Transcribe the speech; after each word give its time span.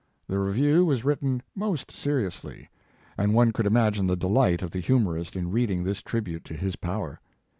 The 0.27 0.39
review 0.39 0.83
was 0.85 1.05
written 1.05 1.43
most 1.55 1.91
seriously, 1.91 2.71
and 3.19 3.35
one 3.35 3.51
could 3.51 3.67
imagine 3.67 4.07
the 4.07 4.15
delight 4.15 4.63
of 4.63 4.71
the 4.71 4.79
humorist 4.79 5.35
in 5.35 5.51
reading 5.51 5.83
this 5.83 6.01
tribute 6.01 6.43
to 6.45 6.55
his 6.55 6.75
power. 6.75 7.19